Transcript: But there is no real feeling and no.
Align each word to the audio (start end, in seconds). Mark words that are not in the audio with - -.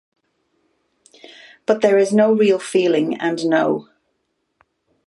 But 1.67 1.81
there 1.83 1.99
is 1.99 2.11
no 2.11 2.33
real 2.33 2.57
feeling 2.57 3.19
and 3.21 3.45
no. 3.45 3.89